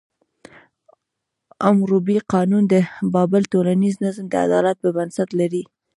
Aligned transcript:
حموربي 1.65 2.17
قانون 2.33 2.63
د 2.73 2.75
بابل 3.13 3.43
ټولنیز 3.53 3.95
نظم 4.05 4.25
د 4.29 4.33
عدالت 4.45 4.77
په 4.83 4.89
بنسټ 4.97 5.29
لري. 5.39 5.63